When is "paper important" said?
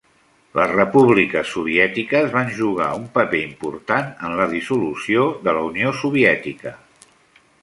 3.19-4.09